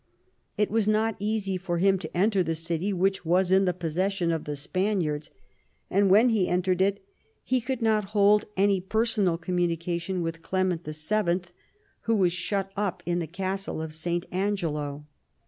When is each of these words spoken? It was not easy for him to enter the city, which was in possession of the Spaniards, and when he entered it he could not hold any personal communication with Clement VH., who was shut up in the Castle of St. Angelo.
It 0.57 0.71
was 0.71 0.87
not 0.87 1.15
easy 1.19 1.57
for 1.59 1.77
him 1.77 1.99
to 1.99 2.17
enter 2.17 2.41
the 2.41 2.55
city, 2.55 2.91
which 2.91 3.23
was 3.23 3.51
in 3.51 3.71
possession 3.71 4.31
of 4.31 4.45
the 4.45 4.55
Spaniards, 4.55 5.29
and 5.91 6.09
when 6.09 6.29
he 6.29 6.47
entered 6.47 6.81
it 6.81 7.05
he 7.43 7.61
could 7.61 7.83
not 7.83 8.05
hold 8.05 8.45
any 8.57 8.81
personal 8.81 9.37
communication 9.37 10.23
with 10.23 10.41
Clement 10.41 10.83
VH., 10.85 11.51
who 12.05 12.15
was 12.15 12.33
shut 12.33 12.71
up 12.75 13.03
in 13.05 13.19
the 13.19 13.27
Castle 13.27 13.79
of 13.79 13.93
St. 13.93 14.25
Angelo. 14.31 15.05